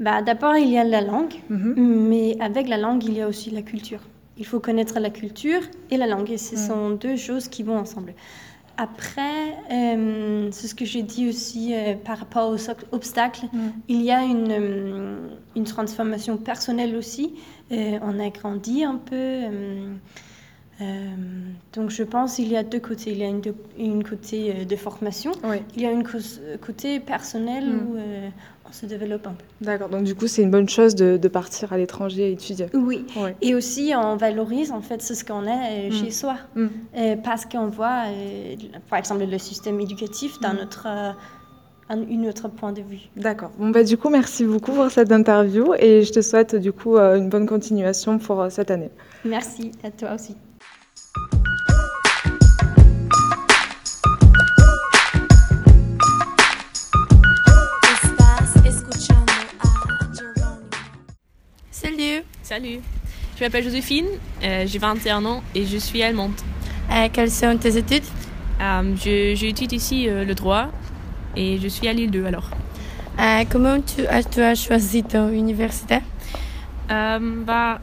Bah, 0.00 0.22
D'abord, 0.22 0.56
il 0.56 0.68
y 0.70 0.78
a 0.78 0.84
la 0.84 1.00
langue, 1.00 1.34
Mhm. 1.48 1.74
mais 2.08 2.36
avec 2.40 2.68
la 2.68 2.76
langue, 2.76 3.02
il 3.04 3.14
y 3.14 3.22
a 3.22 3.26
aussi 3.26 3.50
la 3.50 3.62
culture. 3.62 4.00
Il 4.36 4.46
faut 4.46 4.60
connaître 4.60 5.00
la 5.00 5.10
culture 5.10 5.62
et 5.90 5.96
la 5.96 6.06
langue, 6.06 6.30
et 6.30 6.38
ce 6.38 6.54
Mm. 6.54 6.58
sont 6.58 6.90
deux 6.90 7.16
choses 7.16 7.48
qui 7.48 7.64
vont 7.64 7.76
ensemble. 7.78 8.12
Après, 8.80 9.56
euh, 9.72 10.48
c'est 10.52 10.68
ce 10.68 10.74
que 10.76 10.84
j'ai 10.84 11.02
dit 11.02 11.28
aussi 11.28 11.74
euh, 11.74 11.94
par 11.96 12.16
rapport 12.18 12.48
aux 12.48 12.70
ob- 12.70 12.84
obstacles, 12.92 13.46
Mm. 13.52 13.58
il 13.88 14.02
y 14.02 14.12
a 14.12 14.22
une, 14.22 14.52
euh, 14.52 15.28
une 15.56 15.64
transformation 15.64 16.36
personnelle 16.36 16.94
aussi. 16.96 17.34
On 17.70 18.18
a 18.18 18.30
grandi 18.30 18.84
un 18.84 18.94
peu. 18.96 19.42
Euh, 20.80 20.84
donc 21.72 21.90
je 21.90 22.02
pense 22.02 22.36
qu'il 22.36 22.48
y 22.48 22.56
a 22.56 22.62
deux 22.62 22.80
côtés. 22.80 23.10
Il 23.12 23.18
y 23.18 23.24
a 23.24 23.28
une, 23.28 23.40
de- 23.40 23.54
une 23.78 24.04
côté 24.04 24.54
euh, 24.60 24.64
de 24.64 24.76
formation, 24.76 25.32
il 25.76 25.82
y 25.82 25.86
a 25.86 25.90
une 25.90 26.04
cause- 26.04 26.40
côté 26.64 27.00
personnel 27.00 27.64
Mm. 27.66 27.86
où 27.88 27.96
euh, 27.96 28.28
on 28.68 28.72
se 28.72 28.86
développe 28.86 29.26
un 29.26 29.30
peu. 29.32 29.44
d'accord. 29.64 29.88
Donc 29.88 30.04
du 30.04 30.14
coup, 30.14 30.26
c'est 30.26 30.42
une 30.42 30.50
bonne 30.50 30.68
chose 30.68 30.94
de, 30.94 31.16
de 31.16 31.28
partir 31.28 31.72
à 31.72 31.78
l'étranger 31.78 32.28
et 32.28 32.32
étudier. 32.32 32.66
Oui, 32.74 33.04
et 33.40 33.54
aussi 33.54 33.92
on 33.96 34.16
valorise 34.16 34.70
en 34.72 34.82
fait 34.82 35.00
ce 35.02 35.24
qu'on 35.24 35.46
a 35.46 35.70
euh, 35.70 35.88
Mm. 35.88 35.92
chez 35.92 36.10
soi, 36.10 36.36
Mm. 36.54 36.66
Euh, 36.96 37.16
parce 37.16 37.44
qu'on 37.46 37.68
voit, 37.68 38.04
par 38.90 38.98
exemple, 38.98 39.24
le 39.24 39.38
système 39.38 39.80
éducatif 39.80 40.38
d'un 40.40 40.54
Mm. 40.54 40.58
autre, 40.60 40.86
euh, 40.86 41.10
un 41.90 42.02
une 42.02 42.28
autre 42.28 42.48
point 42.48 42.72
de 42.72 42.82
vue. 42.82 43.08
D'accord. 43.16 43.50
Bon 43.58 43.70
bah 43.70 43.82
du 43.82 43.96
coup, 43.96 44.10
merci 44.10 44.44
beaucoup 44.44 44.72
pour 44.72 44.90
cette 44.90 45.10
interview 45.10 45.72
et 45.78 46.02
je 46.02 46.12
te 46.12 46.20
souhaite 46.20 46.54
du 46.54 46.70
coup 46.70 46.98
une 46.98 47.30
bonne 47.30 47.46
continuation 47.46 48.18
pour 48.18 48.46
cette 48.50 48.70
année. 48.70 48.90
Merci 49.24 49.72
à 49.82 49.90
toi 49.90 50.14
aussi. 50.14 50.36
Salut, 62.58 62.80
je 63.38 63.44
m'appelle 63.44 63.62
Joséphine, 63.62 64.08
euh, 64.42 64.64
j'ai 64.66 64.80
21 64.80 65.24
ans 65.26 65.44
et 65.54 65.64
je 65.64 65.76
suis 65.76 66.02
allemande. 66.02 66.32
Euh, 66.90 67.08
quelles 67.12 67.30
sont 67.30 67.56
tes 67.56 67.76
études? 67.76 68.02
Euh, 68.60 68.96
J'étudie 68.96 69.76
ici 69.76 70.08
euh, 70.08 70.24
le 70.24 70.34
droit 70.34 70.66
et 71.36 71.60
je 71.62 71.68
suis 71.68 71.86
à 71.86 71.92
Lille 71.92 72.10
2 72.10 72.24
alors. 72.26 72.50
Comment 73.48 73.80
tu 73.80 74.04
as, 74.08 74.24
tu 74.24 74.40
as 74.42 74.56
choisi 74.56 75.04
ton 75.04 75.28
université? 75.28 75.98
Bah, 76.88 77.78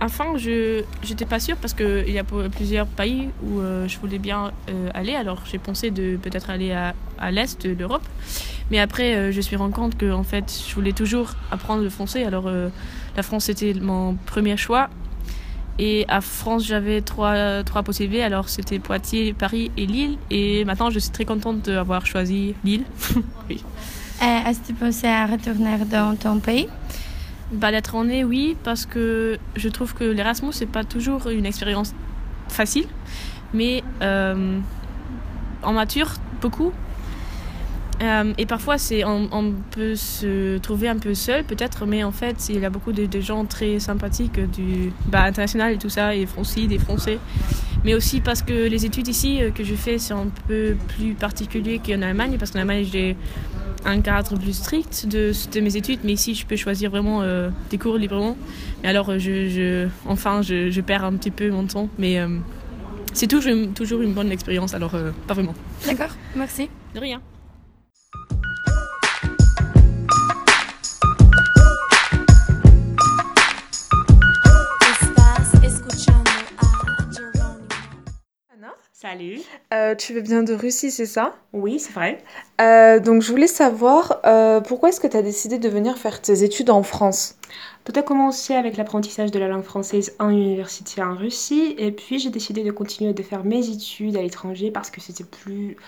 enfin, 0.00 0.36
je 0.36 0.84
n'étais 1.08 1.26
pas 1.26 1.40
sûre 1.40 1.56
parce 1.56 1.74
qu'il 1.74 2.10
y 2.10 2.18
a 2.18 2.24
plusieurs 2.24 2.86
pays 2.86 3.28
où 3.42 3.60
euh, 3.60 3.88
je 3.88 3.98
voulais 3.98 4.18
bien 4.18 4.52
euh, 4.68 4.90
aller. 4.94 5.14
Alors 5.14 5.42
j'ai 5.50 5.58
pensé 5.58 5.90
de 5.90 6.16
peut-être 6.16 6.50
aller 6.50 6.72
à, 6.72 6.94
à 7.18 7.30
l'est 7.30 7.66
de 7.66 7.74
l'Europe. 7.74 8.02
Mais 8.70 8.78
après, 8.78 9.14
euh, 9.14 9.32
je 9.32 9.38
me 9.38 9.42
suis 9.42 9.56
rendu 9.56 9.74
compte 9.74 9.96
que 9.96 10.10
en 10.12 10.24
fait, 10.24 10.52
je 10.68 10.74
voulais 10.74 10.92
toujours 10.92 11.32
apprendre 11.50 11.82
le 11.82 11.90
français. 11.90 12.24
Alors 12.24 12.50
la 13.18 13.24
France 13.24 13.46
c'était 13.46 13.74
mon 13.74 14.14
premier 14.14 14.56
choix. 14.56 14.88
Et 15.80 16.04
à 16.08 16.20
France, 16.20 16.64
j'avais 16.64 17.00
trois, 17.02 17.62
trois 17.62 17.82
possibilités. 17.82 18.22
Alors 18.22 18.48
c'était 18.48 18.78
Poitiers, 18.78 19.32
Paris 19.32 19.70
et 19.76 19.86
Lille. 19.86 20.16
Et 20.30 20.64
maintenant, 20.64 20.90
je 20.90 20.98
suis 20.98 21.10
très 21.10 21.24
contente 21.24 21.62
d'avoir 21.62 22.06
choisi 22.06 22.54
Lille. 22.64 22.84
oui. 23.48 23.62
Euh, 24.22 24.46
Est-ce 24.46 24.60
que 24.60 24.66
tu 24.68 24.74
pensais 24.74 25.08
à 25.08 25.26
retourner 25.26 25.78
dans 25.84 26.16
ton 26.16 26.38
pays? 26.40 26.68
Bah, 27.52 27.70
d'être 27.70 27.94
en 27.94 28.04
nez, 28.04 28.24
oui, 28.24 28.56
parce 28.64 28.86
que 28.86 29.38
je 29.56 29.68
trouve 29.68 29.94
que 29.94 30.04
l'Erasmus, 30.04 30.52
c'est 30.52 30.66
pas 30.78 30.84
toujours 30.84 31.28
une 31.28 31.46
expérience 31.46 31.94
facile, 32.48 32.86
mais 33.54 33.82
euh, 34.02 34.58
on 35.62 35.72
mature 35.72 36.10
beaucoup. 36.42 36.72
Euh, 38.00 38.32
et 38.38 38.46
parfois, 38.46 38.78
c'est, 38.78 39.04
on, 39.04 39.28
on 39.32 39.52
peut 39.72 39.96
se 39.96 40.58
trouver 40.58 40.88
un 40.88 40.96
peu 40.98 41.14
seul, 41.14 41.42
peut-être, 41.44 41.84
mais 41.84 42.04
en 42.04 42.12
fait, 42.12 42.48
il 42.48 42.60
y 42.60 42.64
a 42.64 42.70
beaucoup 42.70 42.92
de, 42.92 43.06
de 43.06 43.20
gens 43.20 43.44
très 43.44 43.80
sympathiques 43.80 44.38
du 44.52 44.92
bah, 45.06 45.22
international 45.24 45.72
et 45.74 45.78
tout 45.78 45.88
ça, 45.88 46.14
et 46.14 46.28
aussi 46.36 46.68
des 46.68 46.78
Français. 46.78 47.18
Mais 47.84 47.94
aussi 47.94 48.20
parce 48.20 48.42
que 48.42 48.52
les 48.68 48.84
études 48.86 49.08
ici 49.08 49.42
euh, 49.42 49.50
que 49.50 49.64
je 49.64 49.74
fais, 49.74 49.98
c'est 49.98 50.12
un 50.14 50.28
peu 50.46 50.76
plus 50.96 51.14
particulier 51.14 51.80
qu'en 51.84 52.02
Allemagne, 52.02 52.36
parce 52.38 52.50
qu'en 52.52 52.60
Allemagne, 52.60 52.84
j'ai 52.90 53.16
un 53.84 54.00
cadre 54.00 54.36
plus 54.36 54.52
strict 54.56 55.06
de, 55.08 55.32
de 55.52 55.60
mes 55.60 55.76
études, 55.76 56.00
mais 56.04 56.12
ici 56.12 56.34
je 56.34 56.44
peux 56.44 56.56
choisir 56.56 56.90
vraiment 56.90 57.22
euh, 57.22 57.50
des 57.70 57.78
cours 57.78 57.96
librement. 57.96 58.36
Mais 58.82 58.88
alors, 58.90 59.18
je, 59.18 59.48
je, 59.48 59.88
enfin, 60.06 60.42
je, 60.42 60.70
je 60.70 60.80
perds 60.80 61.04
un 61.04 61.12
petit 61.14 61.30
peu 61.30 61.50
mon 61.50 61.64
temps, 61.66 61.88
mais 61.98 62.18
euh, 62.18 62.28
c'est 63.12 63.26
toujours, 63.28 63.52
une- 63.52 63.72
toujours 63.72 64.02
une 64.02 64.12
bonne 64.12 64.30
expérience, 64.32 64.74
alors 64.74 64.92
pas 65.26 65.34
vraiment. 65.34 65.54
D'accord, 65.86 66.14
merci. 66.36 66.68
De 66.94 67.00
rien. 67.00 67.20
Salut. 79.10 79.40
Euh, 79.72 79.94
tu 79.94 80.12
veux 80.12 80.20
bien 80.20 80.42
de 80.42 80.52
Russie, 80.52 80.90
c'est 80.90 81.06
ça? 81.06 81.34
Oui, 81.54 81.78
c'est 81.78 81.94
vrai. 81.94 82.22
Euh, 82.60 83.00
Donc 83.00 83.22
je 83.22 83.30
voulais 83.30 83.46
savoir 83.46 84.20
euh, 84.26 84.60
pourquoi 84.60 84.90
est-ce 84.90 85.00
que 85.00 85.06
tu 85.06 85.16
as 85.16 85.22
décidé 85.22 85.58
de 85.58 85.66
venir 85.70 85.96
faire 85.96 86.20
tes 86.20 86.44
études 86.44 86.68
en 86.68 86.82
France? 86.82 87.38
Tout 87.84 87.92
a 87.96 88.02
commencé 88.02 88.54
avec 88.54 88.76
l'apprentissage 88.76 89.30
de 89.30 89.38
la 89.38 89.48
langue 89.48 89.62
française 89.62 90.14
en 90.18 90.28
université 90.28 91.00
en 91.00 91.14
Russie 91.14 91.74
et 91.78 91.90
puis 91.90 92.18
j'ai 92.18 92.28
décidé 92.28 92.62
de 92.62 92.70
continuer 92.70 93.14
de 93.14 93.22
faire 93.22 93.44
mes 93.44 93.70
études 93.70 94.14
à 94.14 94.20
l'étranger 94.20 94.70
parce 94.70 94.90
que 94.90 95.00
c'était 95.00 95.24
plus, 95.24 95.78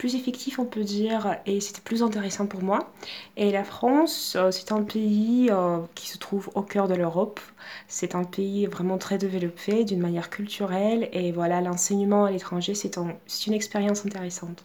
plus 0.00 0.14
effectif, 0.14 0.58
on 0.58 0.64
peut 0.64 0.82
dire, 0.82 1.36
et 1.44 1.60
c'était 1.60 1.82
plus 1.82 2.02
intéressant 2.02 2.46
pour 2.46 2.62
moi. 2.62 2.90
Et 3.36 3.50
la 3.52 3.64
France, 3.64 4.34
euh, 4.34 4.50
c'est 4.50 4.72
un 4.72 4.82
pays 4.82 5.50
euh, 5.52 5.76
qui 5.94 6.08
se 6.08 6.16
trouve 6.16 6.48
au 6.54 6.62
cœur 6.62 6.88
de 6.88 6.94
l'Europe. 6.94 7.38
C'est 7.86 8.14
un 8.14 8.24
pays 8.24 8.64
vraiment 8.64 8.96
très 8.96 9.18
développé 9.18 9.84
d'une 9.84 10.00
manière 10.00 10.30
culturelle 10.30 11.10
et 11.12 11.32
voilà, 11.32 11.60
l'enseignement 11.60 12.24
à 12.24 12.30
l'étranger, 12.30 12.74
c'est 12.74 12.96
un- 12.96 13.12
une 13.46 13.52
expérience 13.52 14.06
intéressante. 14.06 14.64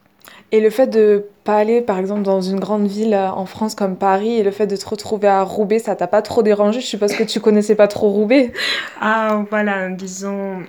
Et 0.54 0.62
le 0.62 0.70
fait 0.70 0.88
de 0.88 1.26
pas 1.44 1.58
aller 1.58 1.82
par 1.82 1.98
exemple 2.00 2.22
dans 2.24 2.40
une 2.42 2.62
grande 2.62 2.88
ville 2.88 3.14
euh, 3.14 3.30
en 3.30 3.46
France 3.46 3.76
comme 3.76 3.98
Paris 3.98 4.36
et 4.40 4.44
le 4.44 4.52
fait 4.52 4.68
de 4.68 4.78
te 4.78 4.88
retrouver 4.88 5.28
à 5.28 5.44
Roubaix, 5.44 5.80
ça 5.80 5.98
t'a 5.98 6.08
pas 6.08 6.22
trop 6.22 6.44
dérangé? 6.44 6.80
Je 6.80 6.86
suppose 6.86 7.14
que 7.14 7.24
tu 7.24 7.42
connaissais 7.42 7.76
pas 7.76 7.90
trop 7.90 8.10
Roubaix. 8.10 8.54
Ah, 9.02 9.44
voilà, 9.50 9.90
disons. 9.90 10.64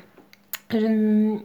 Je, 0.71 1.39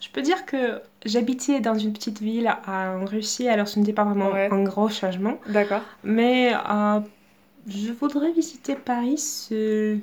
je 0.00 0.08
peux 0.12 0.22
dire 0.22 0.46
que 0.46 0.80
j'habitais 1.04 1.60
dans 1.60 1.74
une 1.74 1.92
petite 1.92 2.20
ville 2.20 2.52
en 2.66 3.04
Russie, 3.04 3.48
alors 3.48 3.68
ce 3.68 3.78
n'était 3.78 3.92
pas 3.92 4.04
vraiment 4.04 4.30
Ouais. 4.30 4.48
un 4.50 4.62
gros 4.64 4.88
changement. 4.88 5.38
D'accord. 5.48 5.82
Mais 6.02 6.52
euh, 6.54 7.00
je 7.68 7.92
voudrais 7.92 8.32
visiter 8.32 8.74
Paris 8.74 9.18
ce- 9.18 9.98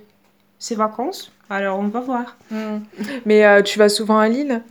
ces 0.59 0.75
vacances, 0.75 1.31
alors 1.49 1.79
on 1.79 1.87
va 1.87 1.99
voir. 2.01 2.37
Mais 3.25 3.45
euh, 3.45 3.61
tu 3.61 3.79
vas 3.79 3.89
souvent 3.89 4.19
à 4.19 4.27
Lille? 4.29 4.61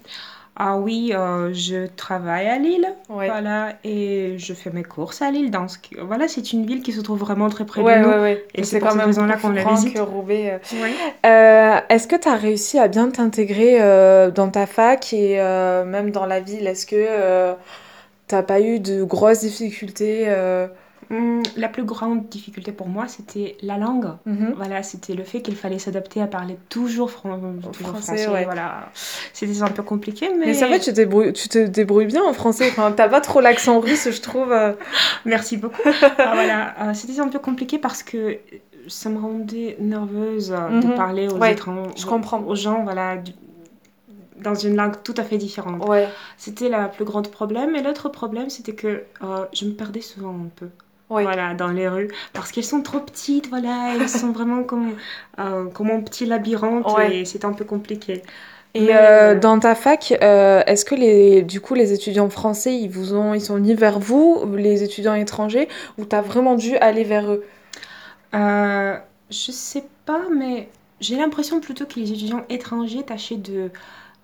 Ah 0.57 0.77
oui, 0.77 1.13
euh, 1.15 1.53
je 1.55 1.87
travaille 1.87 2.47
à 2.49 2.59
Lille, 2.59 2.87
Ouais. 3.09 3.29
voilà, 3.29 3.75
et 3.83 4.35
je 4.37 4.53
fais 4.53 4.69
mes 4.71 4.83
courses 4.83 5.23
à 5.23 5.31
Lille. 5.31 5.51
Dans 5.51 5.69
ce... 5.69 5.79
Voilà, 6.03 6.29
c'est 6.29 6.53
une 6.53 6.67
ville 6.67 6.83
qui 6.83 6.93
se 6.93 7.01
trouve 7.01 7.19
vraiment 7.21 7.49
très 7.49 7.65
près 7.65 7.81
ouais, 7.81 8.01
de 8.01 8.05
nous. 8.05 8.11
ouais. 8.11 8.45
Et 8.55 8.65
c'est 8.65 8.79
pour 8.79 8.91
cette 8.91 9.01
raison-là 9.01 9.37
qu'on 9.37 9.51
la 9.51 9.65
visite. 9.65 9.95
que 9.95 10.01
Roubaix. 10.01 10.59
euh. 10.75 10.87
Euh, 11.27 11.81
Est-ce 11.89 12.07
que 12.07 12.17
tu 12.17 12.29
as 12.29 12.35
réussi 12.35 12.79
à 12.79 12.89
bien 12.89 13.09
t'intégrer 13.11 13.81
euh, 13.81 14.31
dans 14.31 14.49
ta 14.49 14.67
fac 14.67 15.13
et 15.15 15.37
même 15.87 16.11
dans 16.11 16.27
la 16.27 16.41
ville? 16.41 16.67
Est-ce 16.67 16.85
que 16.85 17.55
t'as 18.31 18.43
pas 18.43 18.61
eu 18.61 18.79
de 18.81 19.03
grosses 19.05 19.41
difficultés 19.41 20.25
euh, 20.29 20.67
Hum, 21.13 21.43
La 21.57 21.69
plus 21.69 21.83
grande 21.83 22.29
difficulté 22.29 22.71
pour 22.71 22.87
moi, 22.87 23.07
c'était 23.09 23.57
la 23.63 23.79
langue. 23.79 24.11
mhm. 24.27 24.53
Voilà, 24.57 24.85
c'était 24.85 25.15
le 25.15 25.25
fait 25.25 25.41
qu'il 25.43 25.57
fallait 25.57 25.81
s'adapter 25.81 26.23
à 26.23 26.29
parler 26.29 26.57
toujours, 26.69 27.11
fran- 27.11 27.37
toujours 27.73 27.89
Français, 27.97 28.17
français. 28.17 28.29
ouais. 28.29 28.45
Voilà, 28.45 28.91
c'était 29.33 29.61
un 29.61 29.67
peu 29.71 29.83
compliqué, 29.83 30.29
mais, 30.39 30.47
Mais 30.47 30.55
ça 30.55 30.69
va, 30.69 30.79
tu, 30.79 30.91
te 30.93 30.95
débrouilles- 30.95 31.33
tu 31.33 31.49
te 31.49 31.59
débrouilles 31.67 32.07
bien 32.07 32.23
en 32.23 32.33
français. 32.33 32.69
Enfin, 32.71 32.93
t'as 32.93 33.09
pas 33.09 33.21
trop 33.21 33.41
l'accent 33.41 33.81
russe, 33.81 34.09
je 34.13 34.21
trouve. 34.21 34.53
euh. 34.53 34.73
merci 35.25 35.57
beaucoup. 35.57 35.83
Ah, 36.19 36.31
voilà, 36.35 36.75
euh, 36.81 36.95
c'était 36.95 37.19
un 37.19 37.27
peu 37.29 37.41
compliqué 37.41 37.79
parce 37.79 38.05
que 38.05 38.39
ça 38.87 39.09
me 39.11 39.19
rendait 39.19 39.77
nerveuse 39.81 40.53
euh, 40.53 40.69
Mhm. 40.69 40.81
de 40.81 40.89
parler 40.95 41.27
aux 41.29 41.39
Ouais, 41.39 41.53
étrangers, 41.55 41.91
je 41.97 42.07
comprends. 42.07 42.41
aux 42.47 42.55
gens, 42.55 42.85
voilà, 42.85 43.17
du- 43.17 43.33
dans 44.43 44.55
une 44.55 44.77
langue 44.77 44.95
tout 45.03 45.15
à 45.17 45.25
fait 45.25 45.39
différente. 45.39 45.87
Ouais. 45.89 46.09
C'était 46.37 46.69
le 46.69 46.91
plus 46.91 47.05
grand 47.05 47.29
problème. 47.29 47.75
Et 47.77 47.83
l'autre 47.83 48.09
problème, 48.09 48.51
c'était 48.51 48.75
que 48.75 49.05
euh, 49.23 49.45
je 49.53 49.65
me 49.65 49.73
perdais 49.73 50.01
souvent 50.01 50.31
un 50.31 50.49
peu. 50.55 50.69
Ouais. 51.09 51.25
Voilà, 51.25 51.55
dans 51.55 51.69
les 51.69 51.89
rues. 51.89 52.09
Parce 52.33 52.53
qu'elles 52.53 52.65
sont 52.65 52.83
trop 52.83 53.01
petites, 53.01 53.49
voilà. 53.49 53.95
Elles 53.95 54.09
sont 54.21 54.33
vraiment 54.33 54.63
comme, 54.63 54.93
euh, 55.39 55.67
comme 55.67 55.91
un 55.91 56.01
petit 56.01 56.27
labyrinthe. 56.27 56.87
Ouais. 56.93 57.19
Et 57.19 57.25
c'est 57.25 57.45
un 57.45 57.53
peu 57.53 57.65
compliqué. 57.65 58.23
Et 58.75 58.83
Mais, 58.83 58.95
euh, 58.95 59.19
voilà. 59.19 59.35
dans 59.35 59.59
ta 59.59 59.75
fac, 59.75 60.17
euh, 60.23 60.63
est-ce 60.67 60.85
que 60.85 60.95
les, 60.95 61.43
du 61.43 61.61
coup, 61.61 61.75
les 61.75 61.93
étudiants 61.93 62.31
français, 62.31 62.77
ils 62.77 62.89
vous 62.89 63.15
ont, 63.15 63.35
ils 63.35 63.41
sont 63.41 63.57
venus 63.57 63.77
vers 63.77 63.99
vous, 63.99 64.45
les 64.57 64.85
étudiants 64.85 65.15
étrangers, 65.15 65.69
ou 65.99 66.05
t'as 66.05 66.21
vraiment 66.21 66.55
dû 66.55 66.77
aller 66.77 67.03
vers 67.03 67.33
eux? 67.33 67.45
Euh, 68.35 68.97
je 69.29 69.51
sais 69.51 69.85
pas, 70.07 70.23
mais 70.33 70.69
j'ai 71.01 71.17
l'impression 71.17 71.61
plutôt 71.61 71.85
que 71.87 71.99
les 71.99 72.13
étudiants 72.13 72.45
étrangers 72.49 73.03
tâchaient 73.03 73.37
de 73.37 73.71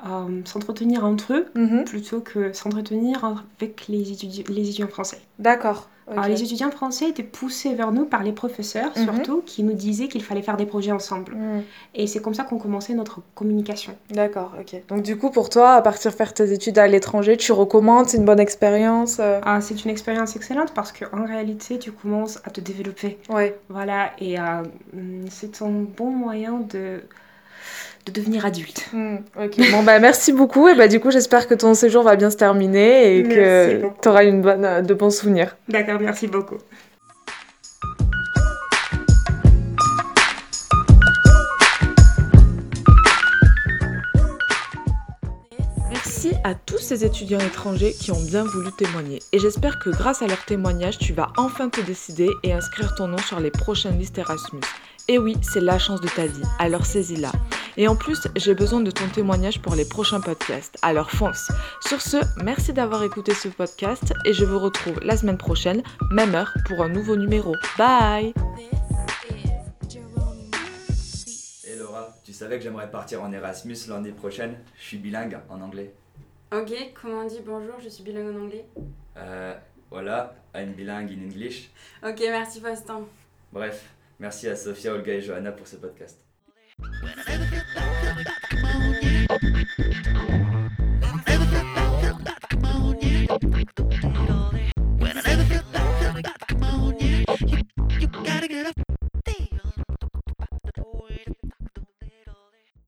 euh, 0.05 0.41
s'entretenir 0.45 1.05
entre 1.05 1.33
eux 1.33 1.47
Mhm. 1.55 1.85
plutôt 1.85 2.21
que 2.21 2.53
s'entretenir 2.53 3.25
avec 3.25 3.87
les, 3.89 4.13
étudi- 4.13 4.45
les 4.53 4.69
étudiants 4.69 4.89
français. 4.89 5.21
D'accord. 5.39 5.89
Alors, 6.09 6.27
les 6.29 6.41
étudiants 6.41 6.71
français 6.71 7.09
étaient 7.09 7.25
poussés 7.25 7.75
vers 7.75 7.91
nous 7.91 8.05
par 8.05 8.23
les 8.23 8.31
professeurs, 8.31 8.93
Mhm. 8.97 9.03
surtout, 9.03 9.43
qui 9.45 9.65
nous 9.65 9.73
disaient 9.73 10.07
qu'il 10.07 10.23
fallait 10.23 10.43
faire 10.43 10.57
des 10.57 10.65
projets 10.67 10.93
ensemble. 10.93 11.35
Mhm. 11.35 11.63
Et 11.97 12.07
c'est 12.07 12.21
comme 12.23 12.33
ça 12.35 12.45
qu'on 12.45 12.59
commençait 12.59 12.95
notre 12.95 13.23
communication. 13.35 13.97
D'accord, 14.13 14.53
ok. 14.61 14.83
Donc 14.87 15.03
du 15.03 15.17
coup, 15.19 15.31
pour 15.31 15.49
toi, 15.51 15.73
à 15.73 15.83
partir 15.83 16.13
faire 16.13 16.33
tes 16.33 16.53
études 16.53 16.79
à 16.79 16.87
l'étranger, 16.87 17.37
tu 17.37 17.51
recommandes, 17.51 18.09
c'est 18.09 18.19
une 18.19 18.25
bonne 18.25 18.39
expérience 18.39 19.17
euh, 19.19 19.41
Ah, 19.45 19.61
c'est 19.61 19.85
une 19.85 19.91
expérience 19.91 20.37
excellente 20.37 20.73
parce 20.75 20.93
qu'en 20.93 21.25
réalité, 21.27 21.81
tu 21.81 21.91
commences 21.91 22.39
à 22.45 22.51
te 22.51 22.61
développer. 22.61 23.19
Ouais. 23.29 23.59
Voilà, 23.69 24.13
et 24.21 24.39
euh, 24.39 24.63
c'est 25.29 25.61
un 25.61 25.71
bon 25.97 26.11
moyen 26.13 26.61
de, 26.71 27.01
de 28.07 28.13
devenir 28.13 28.47
adulte. 28.47 28.89
Hmm. 28.93 29.17
Bon 29.73 29.83
bah 29.83 29.99
merci 29.99 30.33
beaucoup 30.33 30.69
et 30.69 30.75
bah 30.75 30.87
du 30.87 31.01
coup 31.01 31.11
j'espère 31.11 31.49
que 31.49 31.55
ton 31.55 31.75
séjour 31.75 32.05
va 32.05 32.15
bien 32.15 32.31
se 32.31 32.37
terminer 32.37 33.17
et 33.17 33.23
Merci 33.23 33.35
que 33.35 33.83
tu 34.01 34.09
auras 34.09 34.25
une 34.25 34.43
bonne, 34.43 34.65
euh, 34.65 34.81
de 34.81 34.95
bons 34.95 35.11
souvenirs. 35.11 35.57
D'accord, 35.69 36.01
merci 36.01 36.29
beaucoup. 36.29 36.59
Merci 45.91 46.31
à 46.45 46.55
tous 46.55 46.79
ces 46.79 47.05
étudiants 47.05 47.41
étrangers 47.41 47.93
qui 47.93 48.13
ont 48.13 48.23
bien 48.23 48.45
voulu 48.45 48.71
témoigner 48.79 49.19
et 49.33 49.41
j'espère 49.41 49.81
que 49.81 49.91
grâce 49.91 50.23
à 50.23 50.29
leur 50.29 50.45
témoignage 50.45 50.99
tu 50.99 51.13
vas 51.13 51.33
enfin 51.37 51.69
te 51.69 51.81
décider 51.81 52.31
et 52.45 52.53
inscrire 52.53 52.95
ton 52.95 53.09
nom 53.09 53.19
sur 53.19 53.41
les 53.41 53.51
prochaines 53.51 53.99
listes 53.99 54.19
Erasmus. 54.19 54.61
Et 55.09 55.19
oui, 55.19 55.37
c'est 55.41 55.61
la 55.61 55.79
chance 55.79 56.01
de 56.01 56.09
ta 56.09 56.27
vie, 56.27 56.43
alors 56.59 56.85
saisis-la. 56.85 57.31
Et 57.77 57.87
en 57.87 57.95
plus, 57.95 58.27
j'ai 58.35 58.57
besoin 58.57 58.81
de 58.81 58.91
ton 58.91 59.07
témoignage 59.09 59.63
pour 59.63 59.77
les 59.77 59.85
prochains 59.85 60.21
podcasts, 60.21 60.77
alors 60.83 61.13
fonce. 61.13 61.53
Sur 61.81 62.01
ce, 62.01 62.17
merci 62.43 62.73
d'avoir 62.73 63.05
écouté 63.05 63.33
ce 63.33 63.47
podcast 63.47 64.13
et 64.25 64.33
je 64.33 64.45
vous 64.45 64.59
retrouve 64.59 64.99
la 65.03 65.17
semaine 65.17 65.39
prochaine, 65.39 65.85
même 66.11 66.35
heure, 66.35 66.53
pour 66.67 66.83
un 66.83 66.89
nouveau 66.89 67.15
numéro. 67.15 67.55
Bye 67.79 68.35
Et 71.65 71.77
Laura, 71.79 72.13
tu 72.25 72.33
savais 72.33 72.59
que 72.59 72.65
j'aimerais 72.65 72.91
partir 72.91 73.23
en 73.23 73.31
Erasmus 73.31 73.77
l'année 73.89 74.11
prochaine? 74.11 74.57
Je 74.77 74.83
suis 74.83 74.99
bilingue 74.99 75.39
en 75.49 75.61
anglais. 75.61 75.95
Ok, 76.53 76.73
comment 77.01 77.21
on 77.21 77.27
dit 77.27 77.41
bonjour, 77.47 77.75
je 77.81 77.89
suis 77.89 78.03
bilingue 78.03 78.35
en 78.35 78.41
anglais. 78.41 78.65
Euh, 79.17 79.55
voilà, 79.89 80.35
I'm 80.53 80.73
bilingue 80.73 81.13
in 81.13 81.31
English. 81.31 81.71
Ok, 82.03 82.19
merci 82.29 82.61
Faustin. 82.61 83.03
Bref, 83.53 83.85
merci 84.19 84.49
à 84.49 84.57
Sophia, 84.57 84.93
Olga 84.93 85.15
et 85.15 85.21
Johanna 85.21 85.53
pour 85.53 85.67
ce 85.67 85.77
podcast. 85.77 86.27